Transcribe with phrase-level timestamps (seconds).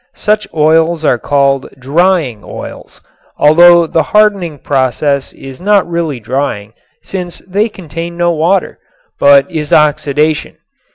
[0.15, 3.01] Such oils are called "drying" oils,
[3.37, 8.79] although the hardening process is not really drying, since they contain no water,
[9.19, 10.57] but is oxidation.